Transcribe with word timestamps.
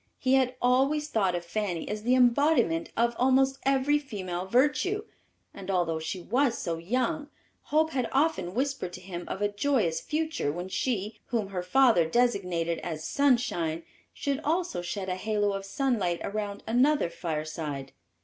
He 0.17 0.33
had 0.33 0.55
always 0.63 1.09
thought 1.09 1.35
of 1.35 1.45
Fanny 1.45 1.87
as 1.87 2.01
the 2.01 2.15
embodiment 2.15 2.89
of 2.97 3.15
almost 3.19 3.59
every 3.61 3.99
female 3.99 4.47
virtue, 4.47 5.03
and 5.53 5.69
although 5.69 5.99
she 5.99 6.19
was 6.23 6.57
so 6.57 6.79
young, 6.79 7.29
hope 7.65 7.91
had 7.91 8.09
often 8.11 8.55
whispered 8.55 8.93
to 8.93 8.99
him 9.01 9.25
of 9.27 9.43
a 9.43 9.47
joyous 9.47 10.01
future 10.01 10.51
when 10.51 10.69
she, 10.69 11.19
whom 11.27 11.49
her 11.49 11.61
father 11.61 12.07
designated 12.09 12.79
as 12.79 13.07
"Sunshine," 13.07 13.83
should 14.11 14.39
also 14.39 14.81
shed 14.81 15.07
a 15.07 15.13
halo 15.13 15.53
of 15.53 15.65
sunlight 15.65 16.19
around 16.23 16.63
another 16.65 17.11
fireside. 17.11 17.91